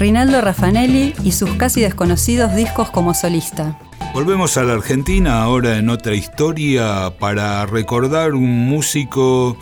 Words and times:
Rinaldo 0.00 0.40
Raffanelli 0.40 1.12
y 1.24 1.32
sus 1.32 1.50
casi 1.56 1.82
desconocidos 1.82 2.54
discos 2.54 2.90
como 2.90 3.12
solista. 3.12 3.78
Volvemos 4.14 4.56
a 4.56 4.64
la 4.64 4.72
Argentina 4.72 5.42
ahora 5.42 5.76
en 5.76 5.90
otra 5.90 6.14
historia 6.14 7.12
para 7.18 7.66
recordar 7.66 8.32
un 8.32 8.66
músico 8.66 9.58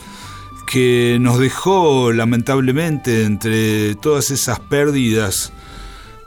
que 0.65 1.17
nos 1.19 1.39
dejó 1.39 2.13
lamentablemente 2.13 3.25
entre 3.25 3.95
todas 3.95 4.31
esas 4.31 4.61
pérdidas 4.61 5.51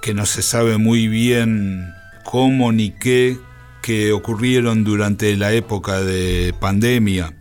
que 0.02 0.12
no 0.12 0.26
se 0.26 0.42
sabe 0.42 0.76
muy 0.76 1.08
bien 1.08 1.94
cómo 2.22 2.70
ni 2.70 2.90
qué 2.90 3.38
que 3.80 4.12
ocurrieron 4.12 4.84
durante 4.84 5.34
la 5.38 5.54
época 5.54 6.02
de 6.02 6.54
pandemia. 6.60 7.32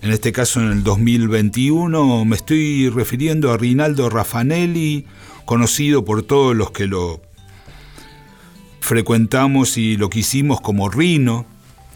En 0.00 0.12
este 0.12 0.32
caso 0.32 0.62
en 0.62 0.72
el 0.72 0.82
2021 0.82 2.24
me 2.24 2.36
estoy 2.36 2.88
refiriendo 2.88 3.52
a 3.52 3.58
Rinaldo 3.58 4.08
Raffanelli, 4.08 5.04
conocido 5.46 6.04
por 6.04 6.22
todos 6.22 6.54
los 6.54 6.72
que 6.72 6.86
lo 6.86 7.22
frecuentamos 8.80 9.78
y 9.78 9.96
lo 9.96 10.10
quisimos 10.10 10.60
como 10.60 10.90
Rino, 10.90 11.46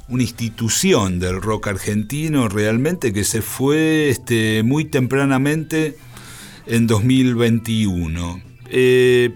una 0.08 0.22
institución 0.22 1.18
del 1.20 1.40
rock 1.42 1.68
argentino 1.68 2.48
realmente 2.48 3.12
que 3.12 3.24
se 3.24 3.42
fue 3.42 4.08
este, 4.08 4.62
muy 4.62 4.86
tempranamente 4.86 5.96
en 6.66 6.86
2021. 6.86 8.40
Eh, 8.70 9.34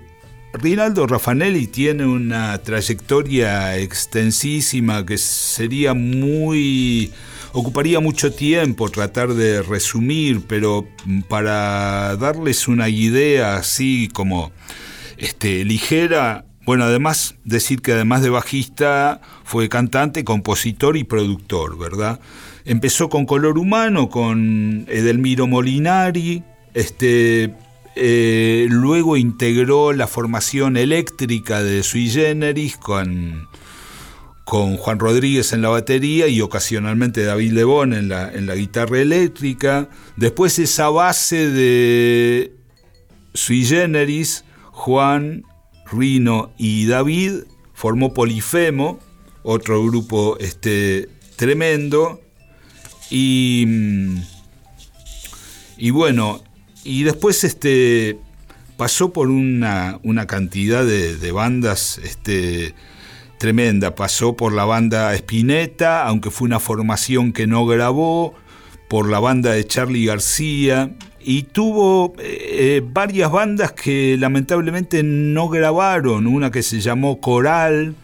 Rinaldo 0.55 1.07
Raffanelli 1.09 1.67
tiene 1.67 2.07
una 2.07 2.57
trayectoria 2.59 3.77
extensísima 3.77 5.05
que 5.05 5.19
sería 5.19 5.95
muy 5.95 7.13
ocuparía 7.53 7.99
mucho 8.01 8.33
tiempo 8.33 8.89
tratar 8.89 9.35
de 9.35 9.63
resumir, 9.63 10.43
pero 10.47 10.87
para 11.29 12.17
darles 12.17 12.69
una 12.69 12.89
idea 12.89 13.57
así 13.57 14.09
como 14.13 14.53
este, 15.17 15.65
ligera, 15.65 16.45
bueno, 16.65 16.85
además 16.85 17.35
decir 17.45 17.83
que 17.83 17.93
además 17.93 18.23
de 18.23 18.31
bajista 18.31 19.21
fue 19.45 19.69
cantante, 19.69 20.25
compositor 20.25 20.97
y 20.97 21.05
productor, 21.05 21.79
¿verdad? 21.79 22.21
Empezó 22.65 23.09
con 23.09 23.27
Color 23.27 23.59
Humano, 23.59 24.09
con 24.09 24.87
Edelmiro 24.89 25.47
Molinari, 25.47 26.43
este, 26.75 27.55
eh, 27.97 28.67
luego 28.71 29.17
integró 29.17 29.93
la 29.93 30.07
formación 30.07 30.77
eléctrica 30.77 31.63
de 31.63 31.83
Sui 31.83 32.09
Generis 32.09 32.77
con 32.77 33.49
con 34.45 34.77
Juan 34.77 34.99
Rodríguez 34.99 35.53
en 35.53 35.63
la 35.63 35.71
batería 35.71 36.29
y 36.29 36.41
ocasionalmente 36.41 37.25
David 37.25 37.53
Lebón 37.53 37.95
en 37.95 38.09
la, 38.09 38.31
en 38.31 38.47
la 38.47 38.55
guitarra 38.55 39.01
eléctrica. 39.01 39.89
Después 40.17 40.59
esa 40.59 40.91
base 40.91 41.51
de 41.51 42.53
Sui 43.33 43.65
Generis, 43.65 44.45
Juan, 44.71 45.45
Rino 45.91 46.53
y 46.59 46.87
David 46.87 47.45
formó 47.73 48.13
Polifemo, 48.13 49.01
otro 49.43 49.85
grupo 49.85 50.37
este, 50.39 51.09
tremendo. 51.37 52.21
Y, 53.11 53.67
y 55.79 55.91
bueno, 55.91 56.43
y 56.85 57.03
después 57.03 57.43
este, 57.45 58.19
pasó 58.77 59.13
por 59.13 59.29
una, 59.29 59.99
una 60.03 60.27
cantidad 60.27 60.85
de, 60.85 61.33
bandas 61.33 61.99
este, 62.05 62.75
tremenda. 63.39 63.95
Pasó 63.95 64.37
por 64.37 64.53
la 64.53 64.65
banda 64.65 65.15
Spinetta, 65.15 66.07
aunque 66.07 66.31
fue 66.31 66.47
una 66.47 66.61
formación 66.61 67.33
que 67.33 67.47
no 67.47 67.67
grabó, 67.67 68.35
por 68.89 69.09
la 69.09 69.19
banda 69.19 69.53
de 69.53 69.67
Charlie 69.67 70.05
García, 70.05 70.95
y 71.21 71.45
tuvo 71.45 72.15
eh, 72.19 72.83
varias 72.85 73.33
bandas 73.33 73.73
que 73.73 74.17
lamentablemente 74.19 75.03
no 75.03 75.49
grabaron, 75.49 76.27
una 76.27 76.51
que 76.51 76.63
se 76.63 76.81
llamó 76.81 77.21
Coral, 77.21 77.95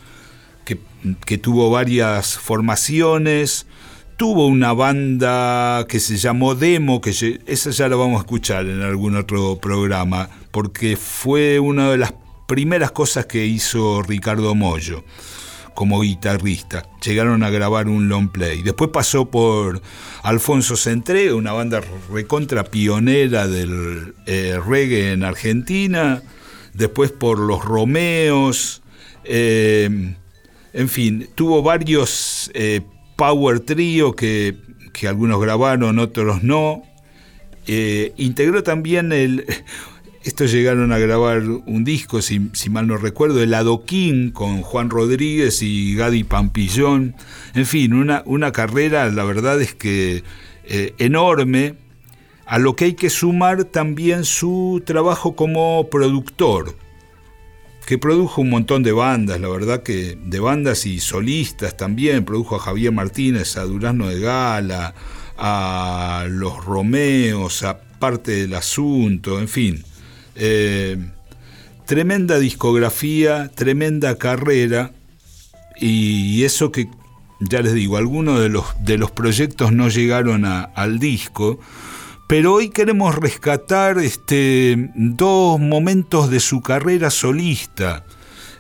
que 1.25 1.39
tuvo 1.39 1.71
varias 1.71 2.39
formaciones, 2.39 3.67
tuvo 4.21 4.49
una 4.49 4.75
banda 4.75 5.87
que 5.89 5.99
se 5.99 6.19
llamó 6.19 6.55
Demo, 6.55 7.01
que 7.01 7.41
esa 7.47 7.71
ya 7.71 7.89
la 7.89 7.97
vamos 7.97 8.19
a 8.19 8.25
escuchar 8.25 8.67
en 8.67 8.83
algún 8.83 9.17
otro 9.17 9.57
programa, 9.57 10.29
porque 10.51 10.99
fue 10.99 11.59
una 11.59 11.91
de 11.91 11.97
las 11.97 12.13
primeras 12.47 12.91
cosas 12.91 13.25
que 13.25 13.47
hizo 13.47 14.03
Ricardo 14.03 14.55
Mollo 14.55 15.05
como 15.73 16.03
guitarrista. 16.03 16.83
Llegaron 17.03 17.43
a 17.43 17.49
grabar 17.49 17.89
un 17.89 18.11
long 18.11 18.31
play. 18.31 18.63
Después 18.63 18.91
pasó 18.91 19.31
por 19.31 19.81
Alfonso 20.23 20.77
Centré, 20.77 21.33
una 21.33 21.53
banda 21.53 21.81
recontra 22.13 22.65
pionera 22.65 23.49
del 23.49 24.15
eh, 24.27 24.61
reggae 24.63 25.13
en 25.13 25.25
Argentina. 25.25 26.23
Después 26.75 27.11
por 27.11 27.39
Los 27.39 27.65
Romeos. 27.65 28.83
Eh, 29.25 30.15
en 30.75 30.89
fin, 30.91 31.27
tuvo 31.35 31.63
varios 31.63 32.51
eh, 32.53 32.83
power 33.21 33.61
trio 33.61 34.17
que, 34.17 34.57
que, 34.95 35.07
algunos 35.07 35.39
grabaron, 35.39 35.99
otros 35.99 36.43
no. 36.43 36.83
integró 38.17 38.63
también 38.63 39.13
el, 39.13 39.45
estos 40.25 40.53
llegaron 40.53 40.91
a 40.91 40.99
grabar 40.99 41.43
un 41.43 41.85
disco, 41.85 42.23
si, 42.23 42.41
mal 42.71 42.87
no 42.87 42.97
recuerdo, 42.97 43.43
El 43.43 43.53
Adoquín, 43.53 44.31
con 44.31 44.63
Juan 44.63 44.89
Rodríguez 44.89 45.61
y 45.61 45.95
Gadi 45.95 46.25
Pampillón. 46.25 47.15
En 47.55 47.67
fin, 47.67 47.93
una, 47.93 48.23
una 48.25 48.53
carrera, 48.53 49.11
la 49.11 49.25
verdad 49.25 49.61
es 49.61 49.75
que 49.75 50.23
eh, 50.65 50.95
enorme, 50.97 51.75
a 52.47 52.59
lo 52.59 52.75
que 52.75 52.87
hay 52.87 52.95
que 52.95 53.11
sumar 53.11 53.65
también 53.65 54.25
su 54.25 54.83
trabajo 54.87 55.37
como 55.37 55.89
productor, 55.91 56.75
que 57.91 57.99
produjo 57.99 58.41
un 58.41 58.51
montón 58.51 58.85
de 58.85 58.93
bandas, 58.93 59.41
la 59.41 59.49
verdad 59.49 59.83
que 59.83 60.17
de 60.25 60.39
bandas 60.39 60.87
y 60.87 61.01
solistas 61.01 61.77
también, 61.77 62.25
produjo 62.25 62.55
a 62.55 62.61
Javier 62.61 62.93
Martínez, 62.93 63.57
a 63.57 63.65
Durazno 63.65 64.07
de 64.07 64.21
Gala, 64.21 64.95
a 65.37 66.25
Los 66.29 66.65
Romeos, 66.65 67.65
a 67.65 67.81
parte 67.81 68.31
del 68.31 68.55
asunto, 68.55 69.41
en 69.41 69.49
fin. 69.49 69.83
Eh, 70.37 70.99
tremenda 71.85 72.39
discografía, 72.39 73.51
tremenda 73.57 74.17
carrera. 74.19 74.93
Y 75.81 76.45
eso 76.45 76.71
que, 76.71 76.87
ya 77.41 77.61
les 77.61 77.75
digo, 77.75 77.97
algunos 77.97 78.39
de 78.39 78.51
los, 78.51 78.67
de 78.85 78.99
los 78.99 79.11
proyectos 79.11 79.73
no 79.73 79.89
llegaron 79.89 80.45
al 80.45 81.01
disco, 81.01 81.59
pero 82.31 82.55
hoy 82.55 82.69
queremos 82.69 83.17
rescatar 83.17 83.99
este, 83.99 84.93
dos 84.95 85.59
momentos 85.59 86.31
de 86.31 86.39
su 86.39 86.61
carrera 86.61 87.11
solista. 87.11 88.05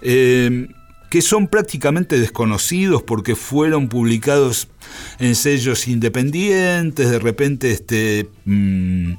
Eh, 0.03 0.67
que 1.09 1.23
son 1.23 1.47
prácticamente 1.47 2.19
desconocidos 2.19 3.05
porque 3.05 3.37
fueron 3.37 3.89
publicados 3.89 4.69
en 5.21 5.37
sellos 5.37 5.87
independientes, 5.87 7.11
de 7.11 7.19
repente 7.21 7.71
este, 7.71 8.29
mm, 8.45 9.13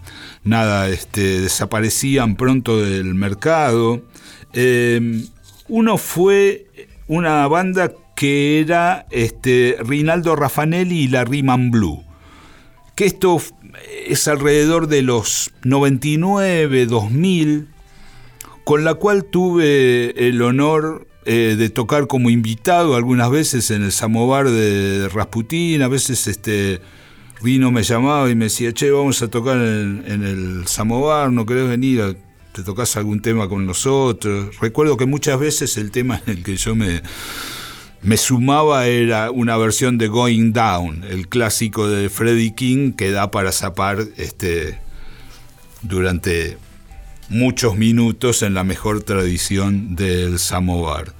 nada, 0.43 0.89
este, 0.89 1.39
desaparecían 1.39 2.35
pronto 2.35 2.81
del 2.81 3.15
mercado. 3.15 4.01
Em, 4.51 5.27
uno 5.69 5.97
fue 5.97 6.67
una 7.07 7.47
banda 7.47 7.93
que 8.17 8.59
era 8.59 9.05
este, 9.11 9.77
Rinaldo 9.79 10.35
Raffanelli 10.35 11.03
y 11.03 11.07
la 11.07 11.23
Riemann 11.23 11.71
Blue, 11.71 12.03
que 12.95 13.05
esto 13.05 13.41
es 14.07 14.27
alrededor 14.27 14.87
de 14.87 15.01
los 15.01 15.51
99, 15.63 16.85
2000, 16.85 17.67
con 18.63 18.83
la 18.83 18.95
cual 18.95 19.25
tuve 19.25 20.27
el 20.27 20.41
honor 20.41 21.07
eh, 21.25 21.55
de 21.57 21.69
tocar 21.69 22.07
como 22.07 22.29
invitado 22.29 22.95
algunas 22.95 23.29
veces 23.29 23.69
en 23.71 23.83
el 23.83 23.91
samovar 23.91 24.49
de, 24.49 25.07
Rasputín, 25.13 25.81
a 25.83 25.87
veces 25.87 26.27
este 26.27 26.81
Rino 27.41 27.71
me 27.71 27.83
llamaba 27.83 28.29
y 28.29 28.35
me 28.35 28.45
decía, 28.45 28.73
che, 28.73 28.89
vamos 28.91 29.21
a 29.21 29.27
tocar 29.27 29.57
en, 29.57 30.03
el 30.07 30.67
samovar, 30.67 31.31
¿no 31.31 31.45
querés 31.45 31.67
venir? 31.69 32.17
¿Te 32.53 32.63
tocas 32.63 32.97
algún 32.97 33.21
tema 33.21 33.47
con 33.47 33.65
nosotros? 33.65 34.59
Recuerdo 34.59 34.97
que 34.97 35.05
muchas 35.05 35.39
veces 35.39 35.77
el 35.77 35.91
tema 35.91 36.21
en 36.25 36.37
el 36.37 36.43
que 36.43 36.55
yo 36.55 36.75
me, 36.75 37.01
me 38.03 38.17
sumaba 38.17 38.87
era 38.87 39.29
una 39.31 39.57
versión 39.57 39.97
de 39.97 40.07
Going 40.07 40.53
Down, 40.53 41.03
el 41.09 41.27
clásico 41.27 41.87
de 41.87 42.09
Freddie 42.09 42.55
King 42.55 42.93
que 42.93 43.11
da 43.11 43.29
para 43.29 43.51
zapar 43.51 43.99
este, 44.17 44.79
durante 45.83 46.57
muchos 47.29 47.77
minutos 47.77 48.41
en 48.41 48.53
la 48.53 48.63
mejor 48.63 49.03
tradición 49.03 49.95
del 49.95 50.39
samovar. 50.39 51.13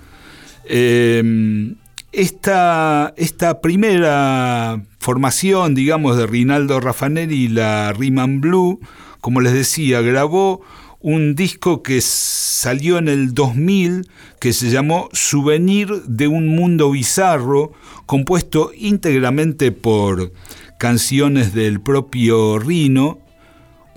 Em, 0.66 1.76
esta, 2.12 3.14
esta, 3.16 3.62
primera 3.62 4.82
formación, 5.00 5.76
digamos, 5.76 6.18
de 6.18 6.28
Rinaldo 6.28 6.80
Raffanelli, 6.80 7.48
la 7.48 7.94
Riemann 7.94 8.42
Blue, 8.42 8.80
como 9.22 9.40
les 9.40 9.54
decía, 9.54 10.02
grabó 10.02 10.62
un 11.02 11.36
disco 11.36 11.82
que 11.82 12.00
salió 12.02 12.98
en 12.98 13.08
el 13.08 13.34
2000 13.34 14.08
que 14.40 14.54
se 14.54 14.70
llamó 14.70 15.10
Souvenir 15.14 16.04
de 16.04 16.28
un 16.28 16.48
mundo 16.48 16.92
bizarro, 16.92 17.74
compuesto 18.06 18.72
íntegramente 18.76 19.72
por 19.72 20.32
canciones 20.80 21.54
del 21.54 21.82
propio 21.82 22.60
Rino, 22.60 23.20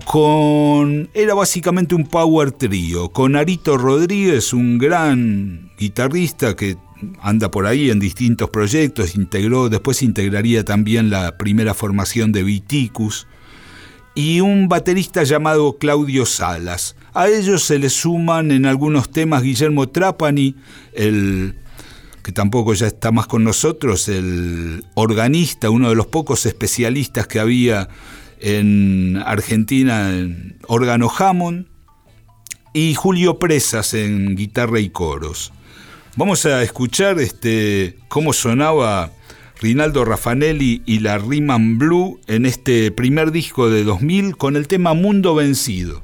con 0.05 1.09
era 1.13 1.33
básicamente 1.33 1.95
un 1.95 2.05
power 2.05 2.51
trío, 2.51 3.09
con 3.09 3.35
Arito 3.35 3.77
Rodríguez, 3.77 4.53
un 4.53 4.77
gran 4.77 5.71
guitarrista 5.79 6.55
que 6.55 6.77
anda 7.21 7.51
por 7.51 7.65
ahí 7.65 7.89
en 7.89 7.99
distintos 7.99 8.49
proyectos, 8.49 9.15
integró, 9.15 9.69
después 9.69 10.03
integraría 10.03 10.63
también 10.63 11.09
la 11.09 11.37
primera 11.37 11.73
formación 11.73 12.31
de 12.31 12.43
Viticus, 12.43 13.27
y 14.15 14.39
un 14.39 14.69
baterista 14.69 15.23
llamado 15.23 15.77
Claudio 15.77 16.25
Salas. 16.25 16.95
A 17.13 17.27
ellos 17.27 17.63
se 17.63 17.77
le 17.77 17.89
suman 17.89 18.51
en 18.51 18.65
algunos 18.65 19.11
temas 19.11 19.43
Guillermo 19.43 19.89
Trapani, 19.89 20.55
el 20.93 21.55
que 22.23 22.31
tampoco 22.31 22.73
ya 22.73 22.87
está 22.87 23.11
más 23.11 23.27
con 23.27 23.43
nosotros, 23.43 24.09
el 24.09 24.85
organista, 24.95 25.69
uno 25.69 25.89
de 25.89 25.95
los 25.95 26.07
pocos 26.07 26.45
especialistas 26.45 27.27
que 27.27 27.39
había 27.39 27.89
en 28.39 29.21
Argentina 29.23 30.09
en 30.09 30.57
órgano 30.67 31.11
Hammond, 31.15 31.67
y 32.73 32.93
Julio 32.95 33.37
Presas 33.37 33.93
en 33.93 34.35
guitarra 34.35 34.79
y 34.79 34.89
coros. 34.89 35.53
Vamos 36.17 36.45
a 36.45 36.63
escuchar 36.63 37.19
este, 37.19 37.97
cómo 38.07 38.33
sonaba 38.33 39.11
Rinaldo 39.65 40.05
Raffanelli 40.05 40.83
y 40.85 40.99
la 40.99 41.17
Riemann 41.17 41.79
Blue 41.79 42.19
en 42.27 42.45
este 42.45 42.91
primer 42.91 43.31
disco 43.31 43.67
de 43.67 43.83
2000 43.83 44.37
con 44.37 44.57
el 44.57 44.67
tema 44.67 44.93
Mundo 44.93 45.33
Vencido. 45.33 46.03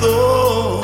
pecador. 0.00 0.79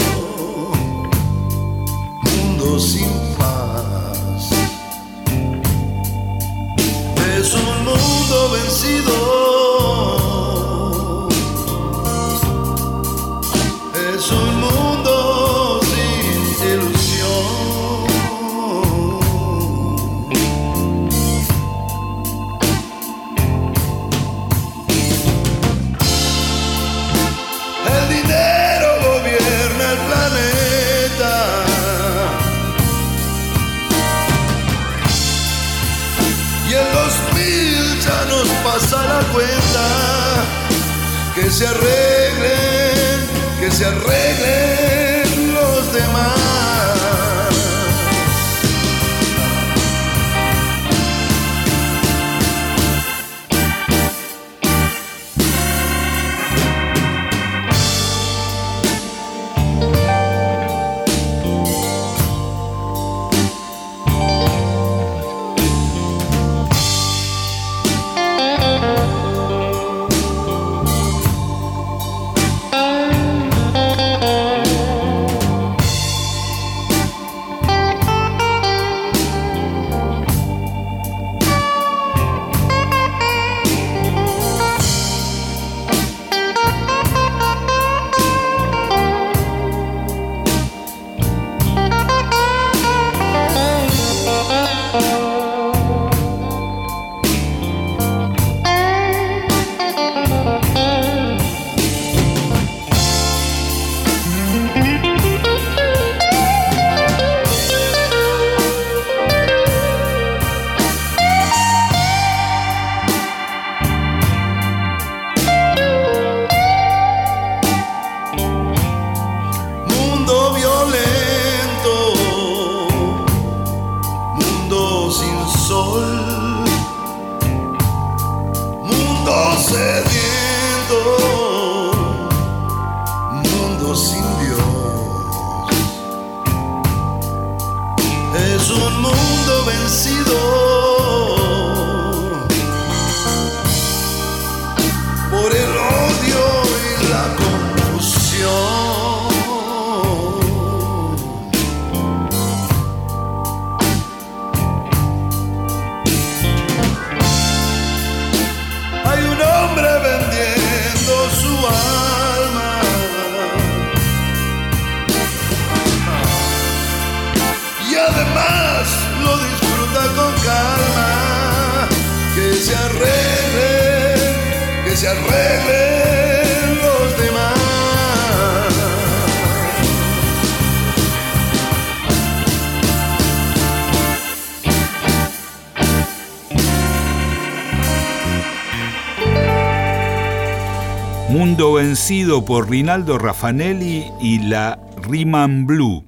Por 192.46 192.70
Rinaldo 192.70 193.19
Raffanelli 193.19 194.05
y 194.20 194.39
la 194.39 194.79
Riemann 195.10 195.67
Blue. 195.67 196.05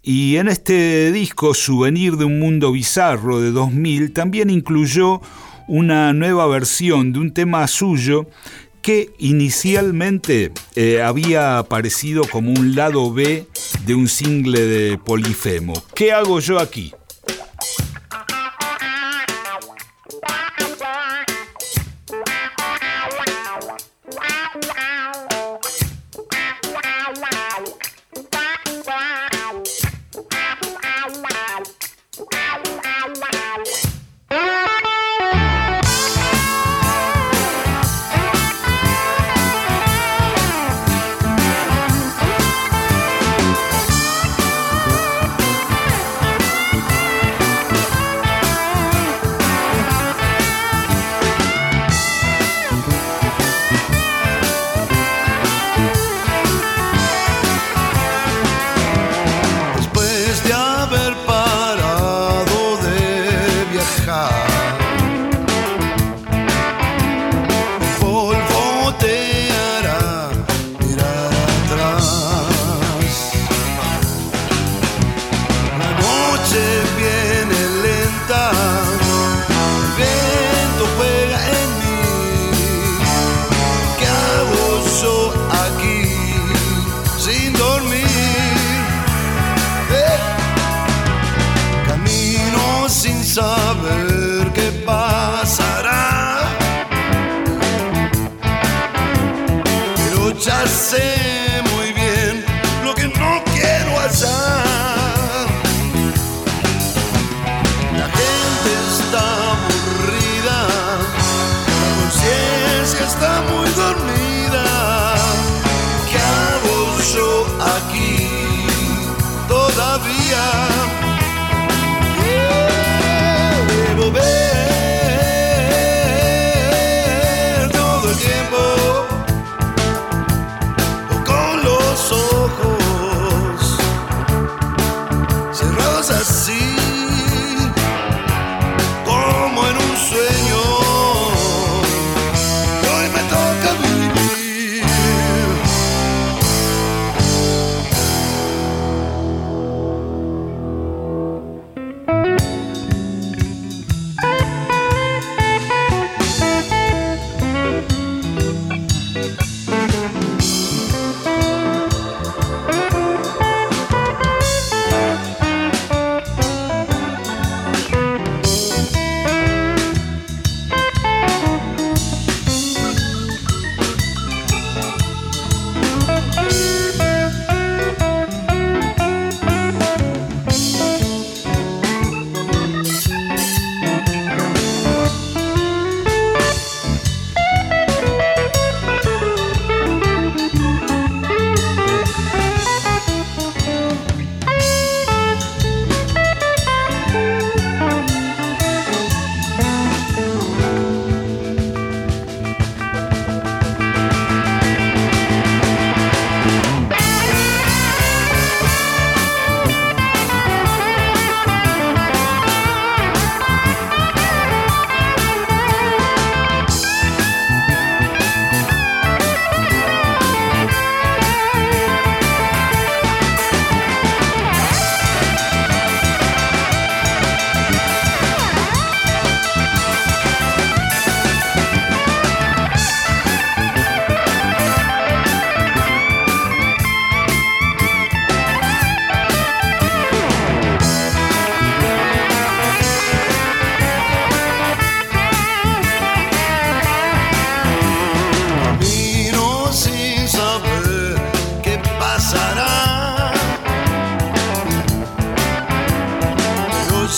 Y 0.00 0.36
en 0.36 0.46
este 0.46 1.10
disco, 1.10 1.54
Souvenir 1.54 2.16
de 2.16 2.24
un 2.24 2.38
Mundo 2.38 2.70
Bizarro 2.70 3.40
de 3.40 3.50
2000, 3.50 4.12
también 4.12 4.48
incluyó 4.48 5.20
una 5.66 6.12
nueva 6.12 6.46
versión 6.46 7.12
de 7.12 7.18
un 7.18 7.34
tema 7.34 7.66
suyo 7.66 8.28
que 8.80 9.10
inicialmente 9.18 10.52
eh, 10.76 11.02
había 11.02 11.58
aparecido 11.58 12.22
como 12.30 12.52
un 12.52 12.76
lado 12.76 13.12
B 13.12 13.48
de 13.86 13.94
un 13.96 14.06
single 14.06 14.60
de 14.60 14.98
Polifemo. 14.98 15.74
¿Qué 15.96 16.12
hago 16.12 16.38
yo 16.38 16.60
aquí? 16.60 16.92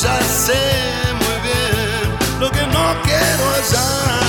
Ya 0.01 0.19
sé 0.23 0.55
muy 1.13 1.39
bien 1.43 2.41
lo 2.41 2.51
que 2.51 2.67
no 2.67 3.03
quiero 3.03 3.51
hacer. 3.61 4.22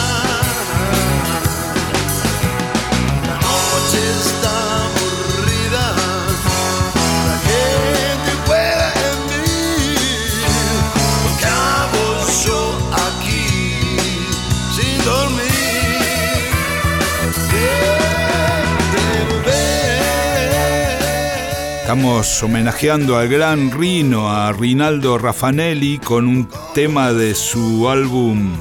Estamos 21.93 22.41
homenajeando 22.41 23.17
al 23.17 23.29
gran 23.29 23.69
Rino, 23.69 24.27
a 24.27 24.51
Rinaldo 24.51 25.19
Raffanelli, 25.19 25.99
con 25.99 26.27
un 26.27 26.49
tema 26.73 27.13
de 27.13 27.35
su 27.35 27.87
álbum 27.87 28.51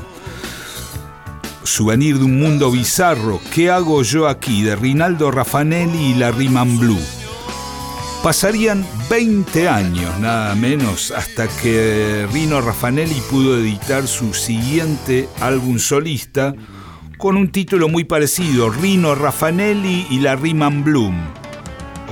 Souvenir 1.64 2.18
de 2.18 2.26
un 2.26 2.38
mundo 2.38 2.70
bizarro, 2.70 3.40
¿Qué 3.54 3.70
hago 3.70 4.02
yo 4.02 4.28
aquí? 4.28 4.60
de 4.60 4.76
Rinaldo 4.76 5.30
Raffanelli 5.30 6.10
y 6.10 6.14
la 6.14 6.30
Riemann 6.30 6.78
Blue. 6.78 7.00
Pasarían 8.22 8.86
20 9.08 9.66
años, 9.66 10.18
nada 10.20 10.54
menos, 10.54 11.10
hasta 11.10 11.48
que 11.48 12.28
Rino 12.34 12.60
Raffanelli 12.60 13.18
pudo 13.30 13.56
editar 13.56 14.06
su 14.06 14.34
siguiente 14.34 15.26
álbum 15.40 15.78
solista 15.78 16.54
con 17.16 17.38
un 17.38 17.50
título 17.50 17.88
muy 17.88 18.04
parecido, 18.04 18.68
Rino 18.68 19.14
Raffanelli 19.14 20.06
y 20.10 20.18
la 20.18 20.36
Riemann 20.36 20.84
Bloom. 20.84 21.41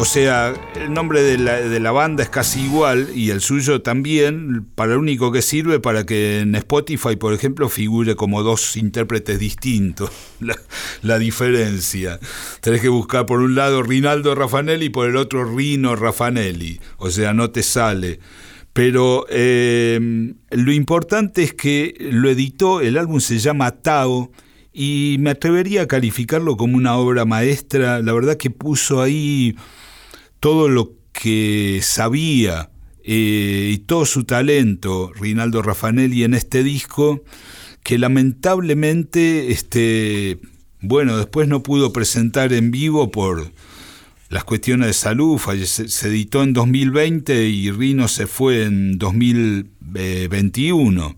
O 0.01 0.07
sea, 0.07 0.55
el 0.77 0.95
nombre 0.95 1.21
de 1.21 1.79
la, 1.79 1.93
banda 1.93 2.23
es 2.23 2.31
casi 2.31 2.63
igual 2.63 3.11
y 3.15 3.29
el 3.29 3.43
suyo 3.43 3.83
también, 3.83 4.65
para 4.75 4.95
lo 4.95 4.99
único 4.99 5.31
que 5.31 5.43
sirve 5.43 5.79
para 5.79 6.07
que 6.07 6.41
en 6.41 6.55
Spotify, 6.55 7.17
por 7.17 7.35
ejemplo, 7.35 7.69
figure 7.69 8.17
como 8.17 8.43
dos 8.43 8.79
intérpretes 8.79 9.39
distintos. 9.39 10.11
La, 11.03 11.19
diferencia. 11.19 12.19
Tenés 12.63 12.81
que 12.81 12.89
buscar 12.89 13.27
por 13.27 13.41
un 13.41 13.55
lado 13.55 13.83
Rinaldo 13.83 14.35
Raffanelli 14.35 14.87
y 14.87 14.89
por 14.89 15.07
el 15.07 15.17
otro 15.17 15.45
Rino 15.45 15.95
Raffanelli. 15.95 16.81
O 16.97 17.11
sea, 17.11 17.35
no 17.35 17.51
te 17.51 17.63
sale. 17.63 18.21
Pero 18.73 19.27
eh, 19.29 20.33
lo 20.49 20.73
importante 20.73 21.43
es 21.43 21.53
que 21.53 21.95
lo 22.11 22.31
editó, 22.31 22.81
el 22.81 22.97
álbum 22.97 23.21
se 23.21 23.39
llama 23.39 23.71
Tao 23.83 24.33
y 24.73 25.17
me 25.19 25.29
atrevería 25.29 25.83
a 25.83 25.87
calificarlo 25.87 26.57
como 26.57 26.79
una 26.79 26.97
obra 26.97 27.27
maestra. 27.27 28.01
La 28.01 28.15
verdad 28.15 28.39
que 28.39 28.49
puso 28.49 29.03
ahí 29.03 29.57
todo 30.41 30.69
lo 30.69 30.95
que 31.13 31.81
sabía 31.83 32.71
eh, 33.05 33.71
y 33.75 33.79
todo 33.79 34.05
su 34.07 34.25
talento, 34.25 35.13
Rinaldo 35.15 35.63
Raffanelli, 35.63 36.25
en 36.25 36.35
este 36.35 36.65
disco, 36.65 37.23
que 37.83 37.99
lamentablemente, 37.99 39.51
este, 39.53 40.39
bueno, 40.81 41.17
después 41.17 41.49
no 41.49 41.63
pudo 41.63 41.93
presentar 41.93 42.53
en 42.53 42.71
vivo 42.71 43.11
por 43.11 43.51
las 44.29 44.45
cuestiones 44.45 44.87
de 44.89 44.95
salud, 44.95 45.41
se, 45.65 45.89
se 45.89 46.09
editó 46.09 46.43
en 46.43 46.53
2020 46.53 47.47
y 47.47 47.71
Rino 47.71 48.07
se 48.09 48.27
fue 48.27 48.65
en 48.65 48.99
2021. 48.99 51.17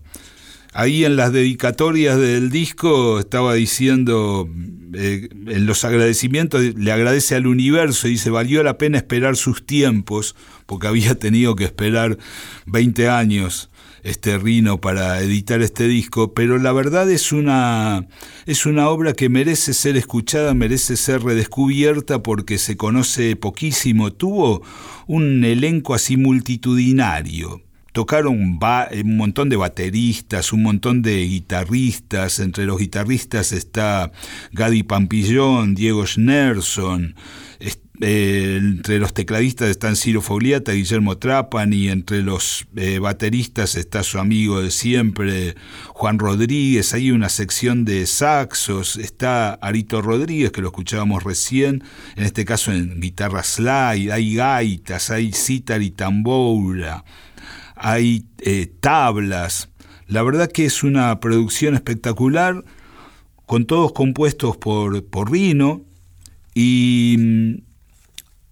Ahí 0.73 1.05
en 1.05 1.15
las 1.15 1.31
dedicatorias 1.31 2.19
del 2.19 2.49
disco 2.49 3.19
estaba 3.19 3.53
diciendo, 3.53 4.49
eh, 4.95 5.29
en 5.47 5.65
los 5.67 5.85
agradecimientos, 5.85 6.61
le 6.75 6.91
agradece 6.91 7.35
al 7.35 7.45
universo, 7.45 8.07
y 8.07 8.11
dice, 8.11 8.31
valió 8.31 8.63
la 8.63 8.77
pena 8.77 8.97
esperar 8.97 9.35
sus 9.35 9.65
tiempos, 9.65 10.35
porque 10.65 10.87
había 10.87 11.15
tenido 11.19 11.55
que 11.55 11.65
esperar 11.65 12.17
20 12.65 13.07
años 13.07 13.69
este 14.03 14.37
Rino 14.37 14.81
para 14.81 15.21
editar 15.21 15.61
este 15.61 15.87
disco, 15.87 16.33
pero 16.33 16.57
la 16.57 16.73
verdad 16.73 17.09
es 17.09 17.31
una, 17.31 18.07
es 18.45 18.65
una 18.65 18.89
obra 18.89 19.13
que 19.13 19.29
merece 19.29 19.73
ser 19.73 19.95
escuchada, 19.95 20.53
merece 20.53 20.97
ser 20.97 21.23
redescubierta 21.23 22.21
porque 22.21 22.57
se 22.57 22.75
conoce 22.75 23.35
poquísimo, 23.37 24.11
tuvo 24.11 24.61
un 25.07 25.45
elenco 25.45 25.93
así 25.93 26.17
multitudinario 26.17 27.62
tocaron 27.93 28.39
un 28.39 29.17
montón 29.17 29.49
de 29.49 29.55
bateristas, 29.55 30.51
un 30.51 30.63
montón 30.63 31.01
de 31.01 31.23
guitarristas. 31.25 32.39
Entre 32.39 32.65
los 32.65 32.79
guitarristas 32.79 33.51
está 33.51 34.11
Gadi 34.51 34.83
Pampillón, 34.83 35.75
Diego 35.75 36.05
Schnerson. 36.05 37.15
Eh, 38.01 38.57
entre 38.59 38.97
los 38.97 39.13
tecladistas 39.13 39.69
están 39.69 39.95
Ciro 39.95 40.21
Fogliata, 40.21 40.71
Guillermo 40.71 41.19
Trapani. 41.19 41.89
Entre 41.89 42.23
los 42.23 42.65
eh, 42.75 42.97
bateristas 42.97 43.75
está 43.75 44.01
su 44.01 44.17
amigo 44.17 44.61
de 44.61 44.71
siempre, 44.71 45.55
Juan 45.89 46.17
Rodríguez. 46.17 46.95
Hay 46.95 47.11
una 47.11 47.29
sección 47.29 47.85
de 47.85 48.07
saxos. 48.07 48.97
Está 48.97 49.53
Arito 49.53 50.01
Rodríguez, 50.01 50.51
que 50.51 50.61
lo 50.61 50.69
escuchábamos 50.69 51.23
recién. 51.23 51.83
En 52.15 52.23
este 52.23 52.43
caso 52.43 52.71
en 52.71 52.99
guitarra 52.99 53.43
slide. 53.43 54.11
Hay 54.11 54.33
gaitas, 54.33 55.11
hay 55.11 55.31
sitar 55.31 55.83
y 55.83 55.91
tamboura 55.91 57.05
hay 57.83 58.25
eh, 58.39 58.71
tablas. 58.79 59.69
La 60.07 60.23
verdad 60.23 60.49
que 60.49 60.65
es 60.65 60.83
una 60.83 61.19
producción 61.19 61.75
espectacular, 61.75 62.63
con 63.45 63.65
todos 63.65 63.91
compuestos 63.91 64.57
por, 64.57 65.05
por 65.05 65.31
Rino, 65.31 65.81
y 66.55 67.17
mm, 67.19 67.55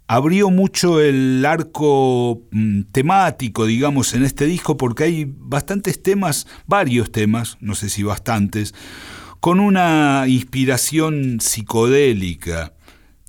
abrió 0.08 0.50
mucho 0.50 1.00
el 1.00 1.46
arco 1.46 2.42
mm, 2.52 2.82
temático, 2.92 3.66
digamos, 3.66 4.14
en 4.14 4.24
este 4.24 4.46
disco, 4.46 4.76
porque 4.76 5.06
hay 5.06 5.26
bastantes 5.26 6.04
temas, 6.04 6.46
varios 6.68 7.12
temas, 7.12 7.58
no 7.62 7.74
sé 7.74 7.90
si 7.90 8.04
bastantes, 8.04 8.76
con 9.40 9.62
una 9.62 10.26
inspiración 10.28 11.40
psicodélica 11.40 12.74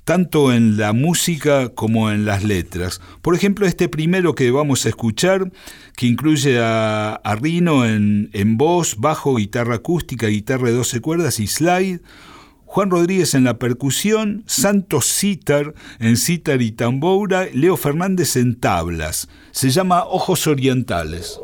tanto 0.03 0.51
en 0.51 0.77
la 0.77 0.93
música 0.93 1.69
como 1.69 2.11
en 2.11 2.25
las 2.25 2.43
letras. 2.43 3.01
Por 3.21 3.35
ejemplo, 3.35 3.65
este 3.65 3.89
primero 3.89 4.35
que 4.35 4.51
vamos 4.51 4.85
a 4.85 4.89
escuchar, 4.89 5.51
que 5.95 6.07
incluye 6.07 6.59
a, 6.61 7.19
Rino 7.39 7.85
en, 7.85 8.57
voz, 8.57 8.97
bajo, 8.97 9.35
guitarra 9.35 9.75
acústica, 9.75 10.27
guitarra 10.27 10.67
de 10.67 10.75
12 10.75 11.01
cuerdas 11.01 11.39
y 11.39 11.47
slide, 11.47 12.01
Juan 12.65 12.89
Rodríguez 12.89 13.35
en 13.35 13.43
la 13.43 13.59
percusión, 13.59 14.43
Santos 14.47 15.05
Citar 15.05 15.75
en 15.99 16.17
citar 16.17 16.61
y 16.61 16.71
tamboura, 16.71 17.45
Leo 17.53 17.77
Fernández 17.77 18.35
en 18.35 18.59
tablas. 18.59 19.27
Se 19.51 19.69
llama 19.69 20.03
Ojos 20.05 20.47
Orientales. 20.47 21.39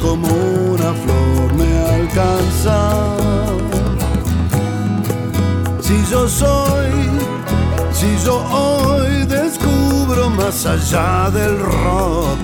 Como 0.00 0.28
una 0.28 0.92
flor 0.94 1.54
me 1.54 1.78
alcanza. 1.96 3.16
Si 5.80 6.04
yo 6.10 6.28
soy, 6.28 6.90
si 7.92 8.16
yo 8.24 8.36
hoy 8.50 9.24
descubro 9.26 10.30
más 10.30 10.66
allá 10.66 11.30
del 11.30 11.58
rock, 11.58 12.40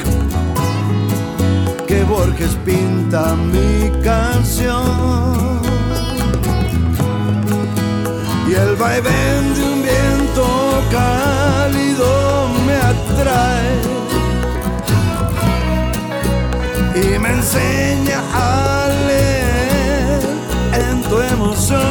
que 1.86 2.02
Borges 2.04 2.56
pinta 2.64 3.34
mi 3.36 3.90
canción 4.02 5.54
y 8.48 8.54
el 8.54 8.76
vaivén 8.76 9.54
de 9.54 9.62
un 9.64 9.82
viento 9.82 10.46
cálido 10.90 12.48
me 12.66 12.74
atrae 12.74 14.03
enseña 17.44 18.20
a 18.32 18.88
leer 19.06 20.20
en 20.72 21.02
tu 21.02 21.16
emoción. 21.20 21.82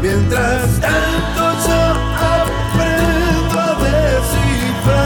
Mientras 0.00 0.66
tanto 0.80 1.42
yo 1.66 1.82
aprendo 2.34 3.56
a 3.68 3.70
descifrar 3.88 5.02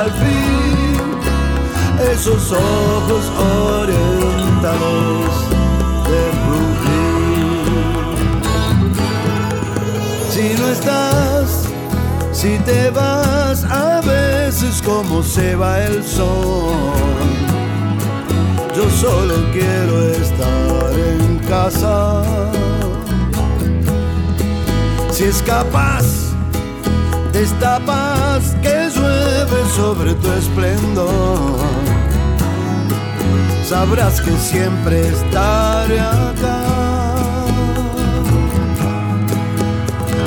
al 0.00 0.10
fin 0.22 0.96
esos 2.12 2.42
ojos 2.52 3.24
orientados 3.80 5.32
si 10.30 10.46
no 10.58 10.66
estás, 10.68 11.46
si 12.32 12.58
te 12.58 12.90
vas 12.90 13.64
a 13.64 14.01
como 14.84 15.22
se 15.22 15.54
va 15.54 15.80
el 15.80 16.02
sol. 16.04 16.74
Yo 18.76 18.88
solo 18.90 19.34
quiero 19.52 20.08
estar 20.08 20.92
en 20.98 21.38
casa. 21.48 22.22
Si 25.10 25.24
es 25.24 25.42
capaz 25.42 26.04
de 27.32 27.42
esta 27.42 27.78
paz 27.80 28.56
que 28.62 28.90
llueve 28.94 29.60
sobre 29.76 30.14
tu 30.14 30.32
esplendor, 30.32 31.58
sabrás 33.68 34.20
que 34.20 34.32
siempre 34.38 35.08
estaré 35.08 36.00
acá. 36.00 36.82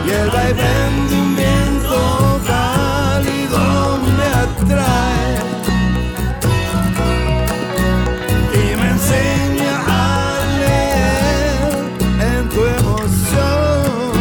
y 0.06 0.12
el 0.12 0.30
vaivén 0.30 1.15
y 8.54 8.76
me 8.76 8.88
enseña 8.90 9.76
a 9.88 10.00
leer 10.60 11.74
en 12.20 12.42
tu 12.50 12.62
emoción. 12.80 14.12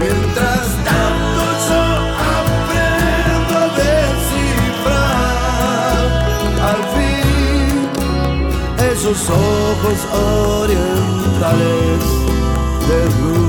Mientras 0.00 0.66
tanto 0.88 1.42
yo 1.68 1.82
aprendo 2.38 3.54
a 3.58 3.66
descifrar 3.84 5.24
al 6.70 6.82
fin 6.94 7.74
esos 8.90 9.20
ojos 9.30 9.98
orientales 10.62 12.02
de 12.88 12.98
luz. 13.20 13.43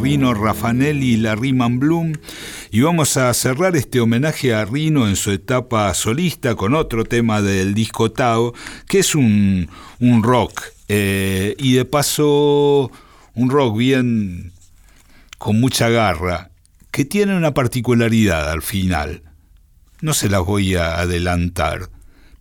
Rino 0.00 0.34
Raffanelli 0.34 1.14
y 1.14 1.16
la 1.16 1.34
Riemann 1.34 1.80
Bloom. 1.80 2.12
Y 2.70 2.82
vamos 2.82 3.16
a 3.16 3.34
cerrar 3.34 3.74
este 3.74 3.98
homenaje 3.98 4.54
a 4.54 4.64
Rino 4.64 5.08
en 5.08 5.16
su 5.16 5.32
etapa 5.32 5.92
solista 5.94 6.54
con 6.54 6.74
otro 6.74 7.04
tema 7.04 7.42
del 7.42 7.74
disco 7.74 8.12
Tao, 8.12 8.54
que 8.86 9.00
es 9.00 9.16
un, 9.16 9.68
un 9.98 10.22
rock. 10.22 10.62
Eh, 10.86 11.56
y 11.58 11.72
de 11.72 11.84
paso, 11.84 12.92
un 13.34 13.50
rock 13.50 13.76
bien 13.76 14.52
con 15.38 15.58
mucha 15.60 15.88
garra, 15.88 16.50
que 16.92 17.04
tiene 17.04 17.36
una 17.36 17.52
particularidad 17.52 18.48
al 18.48 18.62
final. 18.62 19.22
No 20.02 20.14
se 20.14 20.28
las 20.28 20.44
voy 20.44 20.76
a 20.76 21.00
adelantar 21.00 21.88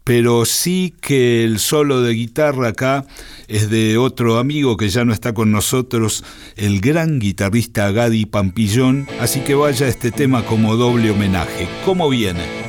pero 0.05 0.45
sí 0.45 0.93
que 1.01 1.43
el 1.43 1.59
solo 1.59 2.01
de 2.01 2.13
guitarra 2.13 2.69
acá 2.69 3.05
es 3.47 3.69
de 3.69 3.97
otro 3.97 4.37
amigo 4.37 4.77
que 4.77 4.87
ya 4.87 5.03
no 5.03 5.11
está 5.11 5.33
con 5.33 5.51
nosotros, 5.51 6.23
el 6.55 6.79
gran 6.79 7.19
guitarrista 7.19 7.91
Gadi 7.91 8.25
Pampillón, 8.25 9.07
así 9.19 9.41
que 9.41 9.55
vaya 9.55 9.87
este 9.87 10.11
tema 10.11 10.45
como 10.45 10.77
doble 10.77 11.11
homenaje. 11.11 11.67
¿Cómo 11.83 12.07
viene? 12.07 12.64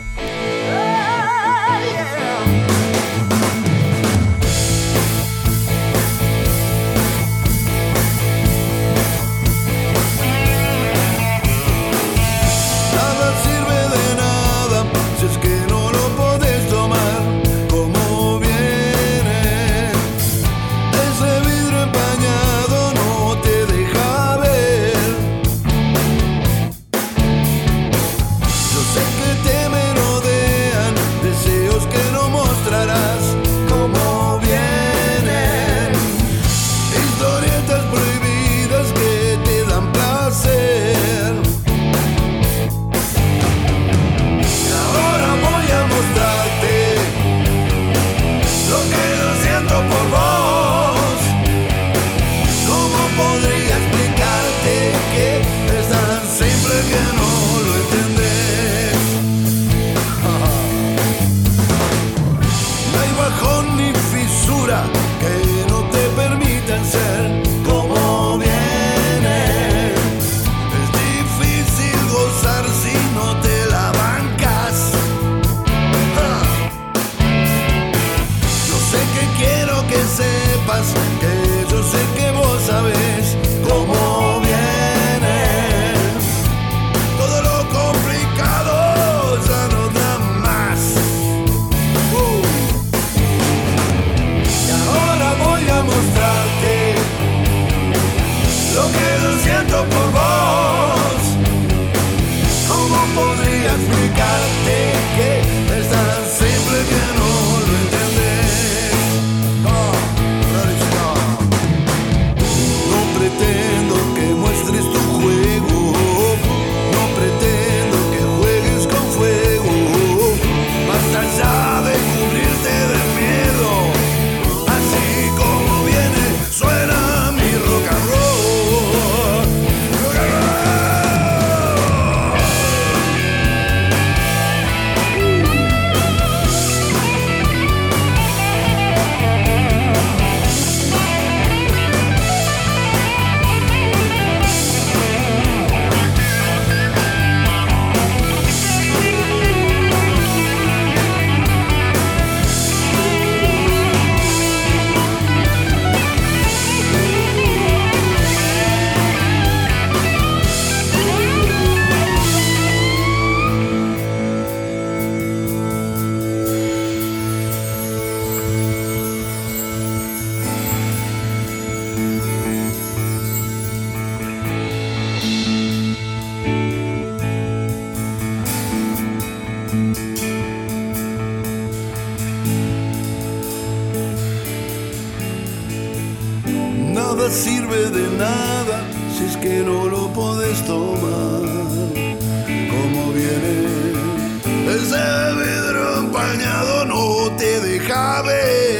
cabe. 197.86 198.75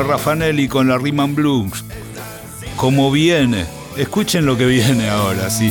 Luciano 0.00 0.02
Raffanelli 0.02 0.66
con 0.66 0.88
la 0.88 0.96
Riemann 0.96 1.34
Blues. 1.34 1.84
Como 2.76 3.10
viene, 3.10 3.66
escuchen 3.96 4.46
lo 4.46 4.56
que 4.56 4.64
viene 4.66 5.10
ahora, 5.10 5.50
sí. 5.50 5.70